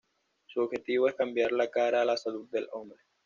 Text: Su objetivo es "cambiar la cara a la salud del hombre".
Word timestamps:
Su 0.47 0.61
objetivo 0.61 1.07
es 1.07 1.13
"cambiar 1.13 1.51
la 1.51 1.69
cara 1.69 2.01
a 2.01 2.05
la 2.05 2.17
salud 2.17 2.49
del 2.49 2.67
hombre". 2.71 2.99